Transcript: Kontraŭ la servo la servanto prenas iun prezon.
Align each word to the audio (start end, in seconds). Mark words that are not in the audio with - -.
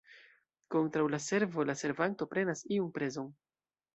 Kontraŭ 0.75 1.03
la 1.15 1.19
servo 1.25 1.67
la 1.71 1.75
servanto 1.83 2.27
prenas 2.33 2.65
iun 2.79 2.91
prezon. 2.99 3.29